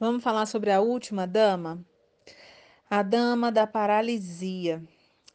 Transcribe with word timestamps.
Vamos 0.00 0.24
falar 0.24 0.46
sobre 0.46 0.70
a 0.70 0.80
última 0.80 1.26
dama? 1.26 1.84
A 2.88 3.02
dama 3.02 3.52
da 3.52 3.66
paralisia. 3.66 4.82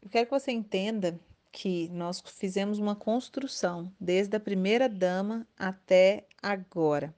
Eu 0.01 0.09
quero 0.09 0.25
que 0.25 0.31
você 0.31 0.51
entenda 0.51 1.19
que 1.51 1.87
nós 1.89 2.19
fizemos 2.25 2.79
uma 2.79 2.95
construção 2.95 3.93
desde 3.99 4.35
a 4.35 4.39
primeira 4.39 4.89
dama 4.89 5.47
até 5.55 6.25
agora. 6.41 7.13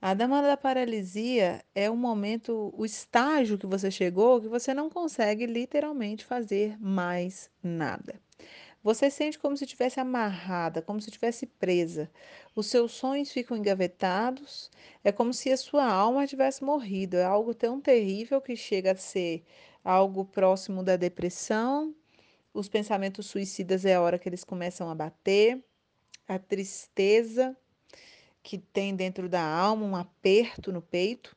A 0.00 0.14
dama 0.14 0.40
da 0.40 0.56
paralisia 0.56 1.64
é 1.74 1.90
o 1.90 1.96
momento, 1.96 2.72
o 2.76 2.84
estágio 2.84 3.58
que 3.58 3.66
você 3.66 3.90
chegou 3.90 4.40
que 4.40 4.46
você 4.46 4.72
não 4.72 4.88
consegue 4.88 5.46
literalmente 5.46 6.24
fazer 6.24 6.78
mais 6.78 7.50
nada. 7.60 8.20
Você 8.86 9.10
sente 9.10 9.36
como 9.36 9.56
se 9.56 9.64
estivesse 9.64 9.98
amarrada, 9.98 10.80
como 10.80 11.00
se 11.00 11.08
estivesse 11.08 11.44
presa. 11.44 12.08
Os 12.54 12.68
seus 12.68 12.92
sonhos 12.92 13.32
ficam 13.32 13.56
engavetados. 13.56 14.70
É 15.02 15.10
como 15.10 15.34
se 15.34 15.50
a 15.50 15.56
sua 15.56 15.84
alma 15.84 16.24
tivesse 16.24 16.62
morrido. 16.62 17.16
É 17.16 17.24
algo 17.24 17.52
tão 17.52 17.80
terrível 17.80 18.40
que 18.40 18.54
chega 18.54 18.92
a 18.92 18.96
ser 18.96 19.44
algo 19.84 20.24
próximo 20.24 20.84
da 20.84 20.94
depressão. 20.94 21.92
Os 22.54 22.68
pensamentos 22.68 23.26
suicidas 23.26 23.84
é 23.84 23.96
a 23.96 24.00
hora 24.00 24.20
que 24.20 24.28
eles 24.28 24.44
começam 24.44 24.88
a 24.88 24.94
bater. 24.94 25.60
A 26.28 26.38
tristeza 26.38 27.56
que 28.40 28.56
tem 28.56 28.94
dentro 28.94 29.28
da 29.28 29.42
alma, 29.42 29.84
um 29.84 29.96
aperto 29.96 30.70
no 30.70 30.80
peito. 30.80 31.36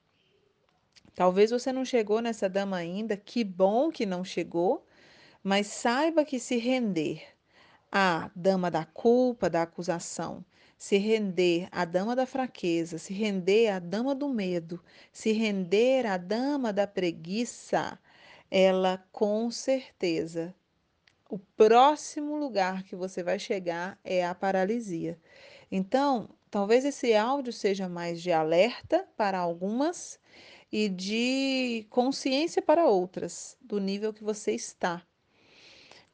Talvez 1.15 1.49
você 1.49 1.73
não 1.73 1.83
chegou 1.83 2.21
nessa 2.21 2.47
dama 2.47 2.77
ainda, 2.77 3.17
que 3.17 3.43
bom 3.43 3.89
que 3.89 4.05
não 4.05 4.23
chegou, 4.23 4.85
mas 5.43 5.65
saiba 5.65 6.23
que 6.23 6.39
se 6.39 6.55
render 6.57 7.38
a 7.91 8.29
dama 8.35 8.69
da 8.71 8.85
culpa, 8.85 9.49
da 9.49 9.63
acusação, 9.63 10.45
se 10.77 10.97
render 10.97 11.67
à 11.71 11.85
dama 11.85 12.15
da 12.15 12.25
fraqueza, 12.25 12.97
se 12.97 13.13
render 13.13 13.69
à 13.69 13.79
dama 13.79 14.15
do 14.15 14.29
medo, 14.29 14.81
se 15.11 15.31
render 15.31 16.05
à 16.05 16.17
dama 16.17 16.71
da 16.71 16.87
preguiça, 16.87 17.99
ela 18.49 19.03
com 19.11 19.51
certeza 19.51 20.55
o 21.29 21.37
próximo 21.37 22.35
lugar 22.35 22.83
que 22.83 22.95
você 22.95 23.21
vai 23.21 23.37
chegar 23.37 23.99
é 24.03 24.25
a 24.25 24.33
paralisia. 24.33 25.19
Então, 25.71 26.27
talvez 26.49 26.83
esse 26.83 27.13
áudio 27.13 27.53
seja 27.53 27.87
mais 27.87 28.19
de 28.19 28.31
alerta 28.31 29.07
para 29.15 29.37
algumas 29.37 30.19
e 30.71 30.89
de 30.89 31.85
consciência 31.89 32.61
para 32.61 32.87
outras, 32.87 33.55
do 33.61 33.79
nível 33.79 34.11
que 34.11 34.23
você 34.23 34.53
está. 34.53 35.05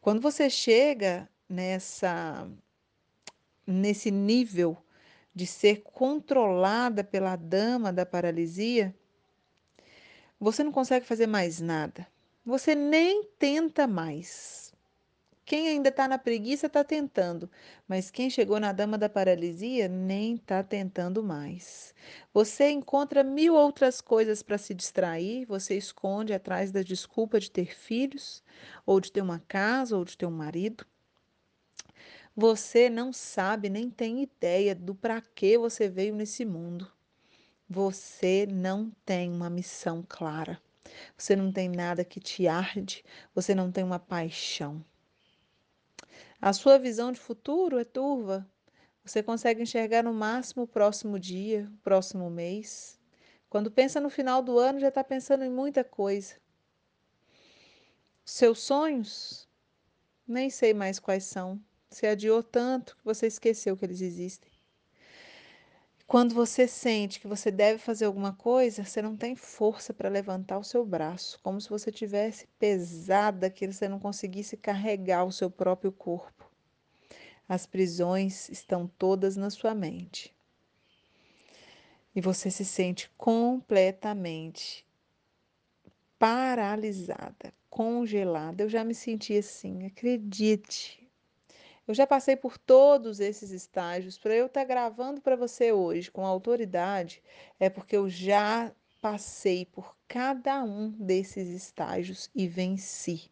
Quando 0.02 0.22
você 0.22 0.50
chega 0.50 1.30
nessa 1.50 2.48
nesse 3.68 4.12
nível 4.12 4.78
de 5.34 5.46
ser 5.46 5.82
controlada 5.82 7.04
pela 7.04 7.36
dama 7.36 7.92
da 7.92 8.06
paralisia, 8.06 8.96
você 10.40 10.64
não 10.64 10.72
consegue 10.72 11.06
fazer 11.06 11.28
mais 11.28 11.60
nada. 11.60 12.08
Você 12.46 12.76
nem 12.76 13.24
tenta 13.40 13.88
mais. 13.88 14.74
Quem 15.46 15.68
ainda 15.68 15.90
está 15.90 16.08
na 16.08 16.18
preguiça 16.18 16.66
está 16.66 16.84
tentando, 16.84 17.50
mas 17.88 18.10
quem 18.10 18.32
chegou 18.32 18.60
na 18.60 18.72
dama 18.72 18.98
da 18.98 19.08
paralisia 19.08 19.88
nem 19.88 20.36
está 20.36 20.64
tentando 20.64 21.22
mais. 21.24 21.94
Você 22.34 22.70
encontra 22.72 23.24
mil 23.24 23.54
outras 23.54 24.02
coisas 24.02 24.42
para 24.42 24.58
se 24.58 24.74
distrair, 24.74 25.46
você 25.46 25.78
esconde 25.78 26.34
atrás 26.34 26.72
da 26.72 26.82
desculpa 26.82 27.40
de 27.40 27.52
ter 27.52 27.76
filhos, 27.76 28.44
ou 28.88 29.00
de 29.00 29.12
ter 29.12 29.22
uma 29.22 29.40
casa, 29.48 29.96
ou 29.96 30.04
de 30.04 30.18
ter 30.18 30.26
um 30.26 30.32
marido. 30.32 30.84
Você 32.36 32.90
não 32.90 33.14
sabe, 33.14 33.70
nem 33.70 33.90
tem 33.90 34.22
ideia 34.22 34.76
do 34.76 34.94
para 34.94 35.22
que 35.22 35.58
você 35.58 35.88
veio 35.88 36.14
nesse 36.14 36.44
mundo. 36.44 36.92
Você 37.70 38.46
não 38.46 38.92
tem 39.06 39.32
uma 39.32 39.50
missão 39.50 40.06
clara. 40.08 40.62
Você 41.18 41.34
não 41.34 41.50
tem 41.50 41.70
nada 41.70 42.04
que 42.04 42.20
te 42.20 42.46
arde, 42.46 43.06
você 43.34 43.56
não 43.56 43.72
tem 43.72 43.84
uma 43.84 44.00
paixão. 44.00 44.84
A 46.42 46.52
sua 46.52 46.78
visão 46.78 47.12
de 47.12 47.20
futuro 47.20 47.80
é 47.80 47.86
turva. 47.86 48.46
Você 49.04 49.24
consegue 49.24 49.62
enxergar 49.64 50.04
no 50.04 50.14
máximo 50.14 50.64
o 50.64 50.68
próximo 50.68 51.18
dia, 51.18 51.72
o 51.74 51.78
próximo 51.84 52.30
mês. 52.30 53.00
Quando 53.50 53.72
pensa 53.72 54.02
no 54.02 54.10
final 54.10 54.42
do 54.42 54.60
ano, 54.60 54.80
já 54.80 54.90
está 54.90 55.04
pensando 55.04 55.46
em 55.46 55.50
muita 55.50 55.86
coisa. 55.86 56.36
Seus 58.26 58.60
sonhos? 58.60 59.48
Nem 60.28 60.50
sei 60.50 60.74
mais 60.74 61.00
quais 61.00 61.24
são. 61.24 61.62
Você 61.96 62.08
adiou 62.08 62.44
tanto 62.44 62.98
que 62.98 63.06
você 63.06 63.26
esqueceu 63.26 63.78
que 63.78 63.86
eles 63.86 64.02
existem. 64.02 64.52
Quando 66.06 66.36
você 66.36 66.68
sente 66.68 67.22
que 67.22 67.28
você 67.28 67.50
deve 67.50 67.80
fazer 67.80 68.04
alguma 68.04 68.34
coisa, 68.34 68.84
você 68.84 69.02
não 69.02 69.16
tem 69.16 69.34
força 69.34 69.94
para 69.94 70.10
levantar 70.10 70.58
o 70.58 70.64
seu 70.64 70.86
braço, 70.86 71.40
como 71.42 71.62
se 71.62 71.70
você 71.70 71.94
tivesse 71.94 72.48
pesada 72.60 73.50
que 73.50 73.66
você 73.66 73.88
não 73.88 73.98
conseguisse 73.98 74.58
carregar 74.58 75.24
o 75.24 75.32
seu 75.32 75.50
próprio 75.50 75.90
corpo. 75.90 76.52
As 77.48 77.66
prisões 77.66 78.50
estão 78.50 78.88
todas 78.88 79.38
na 79.38 79.50
sua 79.50 79.74
mente. 79.74 80.36
E 82.14 82.20
você 82.20 82.52
se 82.52 82.66
sente 82.66 83.10
completamente 83.18 84.86
paralisada, 86.20 87.54
congelada. 87.70 88.64
Eu 88.64 88.68
já 88.68 88.84
me 88.84 88.94
senti 88.94 89.38
assim, 89.38 89.86
acredite. 89.86 91.05
Eu 91.88 91.94
já 91.94 92.08
passei 92.08 92.36
por 92.36 92.58
todos 92.58 93.20
esses 93.20 93.52
estágios. 93.52 94.18
Para 94.18 94.34
eu 94.34 94.48
estar 94.48 94.62
tá 94.62 94.66
gravando 94.66 95.22
para 95.22 95.36
você 95.36 95.72
hoje 95.72 96.10
com 96.10 96.26
autoridade, 96.26 97.22
é 97.60 97.70
porque 97.70 97.96
eu 97.96 98.10
já 98.10 98.72
passei 99.00 99.66
por 99.68 99.96
cada 100.08 100.64
um 100.64 100.90
desses 100.90 101.48
estágios 101.50 102.30
e 102.34 102.48
venci. 102.48 103.30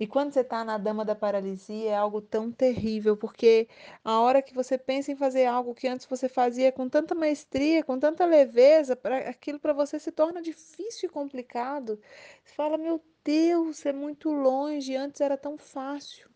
E 0.00 0.06
quando 0.06 0.32
você 0.32 0.40
está 0.40 0.64
na 0.64 0.78
dama 0.78 1.04
da 1.04 1.14
paralisia 1.14 1.90
é 1.90 1.94
algo 1.94 2.20
tão 2.20 2.50
terrível, 2.50 3.16
porque 3.16 3.68
a 4.04 4.18
hora 4.20 4.42
que 4.42 4.52
você 4.52 4.76
pensa 4.76 5.12
em 5.12 5.16
fazer 5.16 5.46
algo 5.46 5.76
que 5.76 5.86
antes 5.86 6.06
você 6.06 6.28
fazia 6.28 6.72
com 6.72 6.88
tanta 6.88 7.14
maestria, 7.14 7.84
com 7.84 8.00
tanta 8.00 8.26
leveza, 8.26 8.96
pra, 8.96 9.18
aquilo 9.18 9.60
para 9.60 9.72
você 9.72 10.00
se 10.00 10.10
torna 10.10 10.42
difícil 10.42 11.08
e 11.08 11.12
complicado. 11.12 12.00
Você 12.44 12.54
fala, 12.54 12.76
meu 12.76 13.00
Deus, 13.22 13.86
é 13.86 13.92
muito 13.92 14.32
longe, 14.32 14.96
antes 14.96 15.20
era 15.20 15.36
tão 15.36 15.56
fácil 15.56 16.31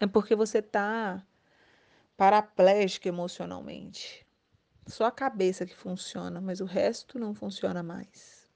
é 0.00 0.06
porque 0.06 0.34
você 0.34 0.58
está 0.58 1.24
paraplégico 2.16 3.06
emocionalmente. 3.06 4.26
Só 4.86 5.04
a 5.04 5.12
cabeça 5.12 5.66
que 5.66 5.76
funciona, 5.76 6.40
mas 6.40 6.60
o 6.60 6.64
resto 6.64 7.18
não 7.18 7.34
funciona 7.34 7.82
mais. 7.82 8.48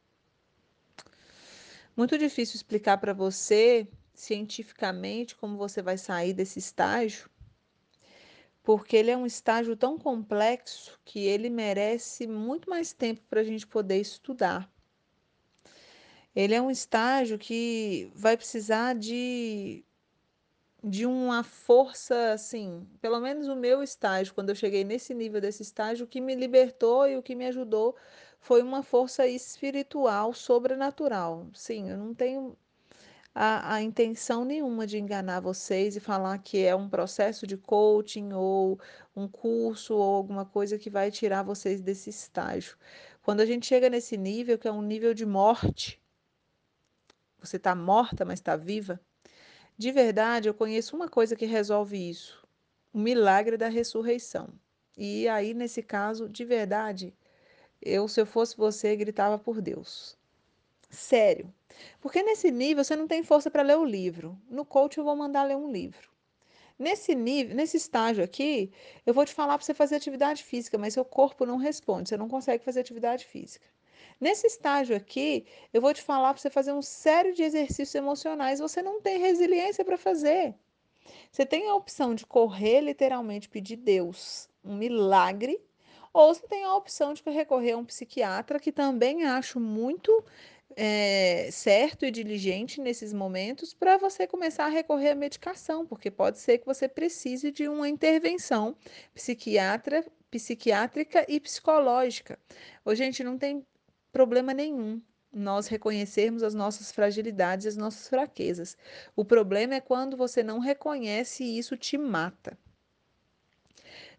Muito 1.94 2.18
difícil 2.18 2.56
explicar 2.56 2.98
para 2.98 3.12
você 3.12 3.86
cientificamente 4.14 5.36
como 5.36 5.56
você 5.56 5.82
vai 5.82 5.98
sair 5.98 6.32
desse 6.32 6.58
estágio, 6.58 7.30
porque 8.62 8.96
ele 8.96 9.10
é 9.10 9.16
um 9.16 9.26
estágio 9.26 9.76
tão 9.76 9.98
complexo 9.98 10.98
que 11.04 11.20
ele 11.20 11.50
merece 11.50 12.26
muito 12.26 12.70
mais 12.70 12.92
tempo 12.92 13.20
para 13.28 13.42
a 13.42 13.44
gente 13.44 13.66
poder 13.66 14.00
estudar. 14.00 14.68
Ele 16.34 16.54
é 16.54 16.62
um 16.62 16.70
estágio 16.70 17.38
que 17.38 18.10
vai 18.14 18.36
precisar 18.36 18.94
de 18.94 19.84
de 20.84 21.06
uma 21.06 21.42
força, 21.42 22.32
assim, 22.32 22.86
pelo 23.00 23.18
menos 23.18 23.48
o 23.48 23.56
meu 23.56 23.82
estágio, 23.82 24.34
quando 24.34 24.50
eu 24.50 24.54
cheguei 24.54 24.84
nesse 24.84 25.14
nível 25.14 25.40
desse 25.40 25.62
estágio, 25.62 26.04
o 26.04 26.08
que 26.08 26.20
me 26.20 26.34
libertou 26.34 27.08
e 27.08 27.16
o 27.16 27.22
que 27.22 27.34
me 27.34 27.46
ajudou 27.46 27.96
foi 28.38 28.62
uma 28.62 28.82
força 28.82 29.26
espiritual, 29.26 30.34
sobrenatural. 30.34 31.46
Sim, 31.54 31.90
eu 31.90 31.96
não 31.96 32.14
tenho 32.14 32.54
a, 33.34 33.76
a 33.76 33.82
intenção 33.82 34.44
nenhuma 34.44 34.86
de 34.86 34.98
enganar 34.98 35.40
vocês 35.40 35.96
e 35.96 36.00
falar 36.00 36.36
que 36.38 36.62
é 36.62 36.76
um 36.76 36.88
processo 36.88 37.46
de 37.46 37.56
coaching 37.56 38.34
ou 38.34 38.78
um 39.16 39.26
curso 39.26 39.94
ou 39.96 40.02
alguma 40.02 40.44
coisa 40.44 40.78
que 40.78 40.90
vai 40.90 41.10
tirar 41.10 41.42
vocês 41.42 41.80
desse 41.80 42.10
estágio. 42.10 42.76
Quando 43.22 43.40
a 43.40 43.46
gente 43.46 43.66
chega 43.66 43.88
nesse 43.88 44.18
nível, 44.18 44.58
que 44.58 44.68
é 44.68 44.72
um 44.72 44.82
nível 44.82 45.14
de 45.14 45.24
morte, 45.24 45.98
você 47.38 47.56
está 47.56 47.74
morta, 47.74 48.24
mas 48.26 48.38
está 48.38 48.54
viva 48.54 49.00
de 49.76 49.90
verdade, 49.90 50.48
eu 50.48 50.54
conheço 50.54 50.94
uma 50.96 51.08
coisa 51.08 51.36
que 51.36 51.46
resolve 51.46 51.96
isso: 52.10 52.46
o 52.92 52.98
milagre 52.98 53.56
da 53.56 53.68
ressurreição. 53.68 54.48
E 54.96 55.28
aí, 55.28 55.52
nesse 55.54 55.82
caso, 55.82 56.28
de 56.28 56.44
verdade, 56.44 57.12
eu, 57.82 58.06
se 58.08 58.20
eu 58.20 58.26
fosse 58.26 58.56
você, 58.56 58.94
gritava 58.96 59.38
por 59.38 59.60
Deus. 59.60 60.16
Sério. 60.90 61.52
Porque 62.00 62.22
nesse 62.22 62.50
nível 62.50 62.84
você 62.84 62.94
não 62.94 63.08
tem 63.08 63.22
força 63.24 63.50
para 63.50 63.62
ler 63.62 63.76
o 63.76 63.84
livro. 63.84 64.38
No 64.48 64.64
coach 64.64 64.98
eu 64.98 65.04
vou 65.04 65.16
mandar 65.16 65.42
ler 65.42 65.56
um 65.56 65.70
livro. 65.70 66.08
Nesse 66.78 67.14
nível, 67.14 67.54
nesse 67.54 67.76
estágio 67.76 68.24
aqui, 68.24 68.72
eu 69.06 69.14
vou 69.14 69.24
te 69.24 69.34
falar 69.34 69.56
para 69.58 69.64
você 69.64 69.74
fazer 69.74 69.96
atividade 69.96 70.42
física, 70.42 70.76
mas 70.76 70.94
seu 70.94 71.04
corpo 71.04 71.46
não 71.46 71.56
responde, 71.56 72.08
você 72.08 72.16
não 72.16 72.28
consegue 72.28 72.64
fazer 72.64 72.80
atividade 72.80 73.24
física. 73.24 73.66
Nesse 74.24 74.46
estágio 74.46 74.96
aqui, 74.96 75.44
eu 75.70 75.82
vou 75.82 75.92
te 75.92 76.00
falar 76.00 76.32
para 76.32 76.40
você 76.40 76.48
fazer 76.48 76.72
um 76.72 76.80
sério 76.80 77.34
de 77.34 77.42
exercícios 77.42 77.94
emocionais, 77.94 78.58
você 78.58 78.80
não 78.80 78.98
tem 78.98 79.18
resiliência 79.18 79.84
para 79.84 79.98
fazer. 79.98 80.54
Você 81.32 81.46
tem 81.46 81.68
a 81.68 81.74
opção 81.74 82.14
de 82.14 82.26
correr, 82.26 82.80
literalmente, 82.80 83.48
pedir 83.50 83.76
Deus 83.76 84.48
um 84.64 84.76
milagre, 84.76 85.60
Ou 86.12 86.34
você 86.34 86.46
tem 86.48 86.64
a 86.64 86.74
opção 86.76 87.14
de 87.14 87.22
recorrer 87.26 87.72
a 87.72 87.78
um 87.78 87.84
psiquiatra, 87.84 88.60
que 88.60 88.72
também 88.72 89.24
acho 89.24 89.60
muito 89.60 90.24
eh, 90.76 91.48
certo 91.52 92.06
e 92.06 92.10
diligente 92.10 92.80
nesses 92.80 93.12
momentos, 93.12 93.74
para 93.74 93.98
você 93.98 94.26
começar 94.26 94.66
a 94.66 94.68
recorrer 94.68 95.10
à 95.10 95.14
medicação, 95.16 95.86
porque 95.86 96.10
pode 96.10 96.38
ser 96.40 96.58
que 96.58 96.66
você 96.66 96.88
precise 96.88 97.50
de 97.52 97.68
uma 97.68 97.88
intervenção 97.88 98.76
psiquiatra, 99.14 100.04
psiquiátrica 100.30 101.26
e 101.28 101.40
psicológica. 101.40 102.38
Ô, 102.84 102.94
gente, 102.94 103.24
não 103.24 103.38
tem 103.38 103.64
problema 104.14 104.54
nenhum 104.54 105.02
nós 105.32 105.66
reconhecermos 105.66 106.44
as 106.44 106.54
nossas 106.54 106.92
fragilidades 106.92 107.66
as 107.66 107.76
nossas 107.76 108.08
fraquezas. 108.08 108.78
O 109.16 109.24
problema 109.24 109.74
é 109.74 109.80
quando 109.80 110.16
você 110.16 110.40
não 110.40 110.60
reconhece 110.60 111.42
e 111.42 111.58
isso 111.58 111.76
te 111.76 111.98
mata. 111.98 112.56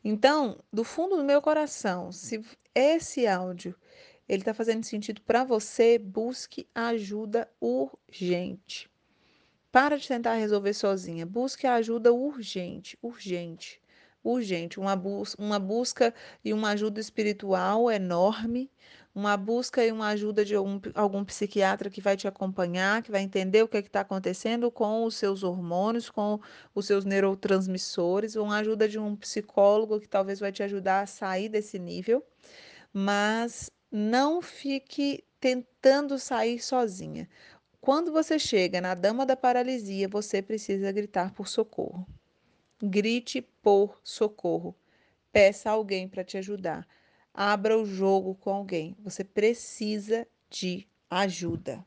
Então, 0.03 0.59
do 0.71 0.83
fundo 0.83 1.15
do 1.15 1.24
meu 1.24 1.42
coração, 1.42 2.12
se 2.12 2.44
esse 2.75 3.25
áudio 3.25 3.74
ele 4.27 4.42
está 4.42 4.53
fazendo 4.53 4.83
sentido 4.83 5.21
para 5.21 5.45
você, 5.45 5.98
busque 5.98 6.68
ajuda 6.75 7.50
urgente. 7.62 8.89
Para 9.71 9.98
de 9.98 10.07
tentar 10.07 10.33
resolver 10.36 10.74
sozinha, 10.74 11.25
busque 11.25 11.65
ajuda 11.65 12.12
urgente, 12.12 12.98
urgente, 13.01 13.81
urgente. 14.24 14.80
Uma, 14.80 14.95
bus 14.95 15.36
uma 15.36 15.59
busca 15.59 16.13
e 16.44 16.51
uma 16.53 16.71
ajuda 16.71 17.00
espiritual 17.00 17.89
enorme, 17.89 18.69
uma 19.15 19.38
busca 19.38 19.83
e 19.83 19.94
uma 19.94 20.09
ajuda 20.09 20.44
de 20.44 20.53
algum, 20.53 20.77
algum 20.94 21.23
psiquiatra 21.23 21.89
que 21.89 22.01
vai 22.01 22.17
te 22.17 22.27
acompanhar, 22.27 23.01
que 23.01 23.09
vai 23.09 23.21
entender 23.21 23.63
o 23.63 23.67
que 23.67 23.77
é 23.77 23.79
está 23.79 24.01
acontecendo 24.01 24.69
com 24.69 25.06
os 25.06 25.15
seus 25.15 25.41
hormônios, 25.41 26.09
com 26.09 26.38
os 26.75 26.85
seus 26.85 27.06
neurotransmissores, 27.06 28.35
uma 28.35 28.57
ajuda 28.57 28.89
de 28.89 29.00
um 29.00 29.15
psicólogo 29.15 30.01
que 30.01 30.09
talvez 30.09 30.41
vai 30.41 30.51
te 30.51 30.62
ajudar 30.63 31.01
a 31.03 31.07
sair 31.07 31.47
desse 31.47 31.79
nível, 31.79 32.21
mas 32.91 33.71
não 33.89 34.41
fique 34.41 35.23
tentando 35.39 36.19
sair 36.19 36.59
sozinha. 36.59 37.29
Quando 37.79 38.12
você 38.12 38.38
chega 38.38 38.81
na 38.81 38.94
dama 38.95 39.25
da 39.25 39.38
paralisia, 39.38 40.09
você 40.09 40.41
precisa 40.41 40.91
gritar 40.91 41.33
por 41.33 41.47
socorro. 41.47 42.06
Grite 42.83 43.41
por 43.62 43.97
socorro. 44.03 44.75
Peça 45.31 45.69
alguém 45.69 46.07
para 46.09 46.23
te 46.23 46.38
ajudar 46.38 46.85
abra 47.36 47.78
o 47.78 47.86
jogo 47.86 48.34
com 48.36 48.52
alguém. 48.52 48.96
Você 49.04 49.24
precisa 49.24 50.28
de 50.50 50.88
ajuda. 51.10 51.86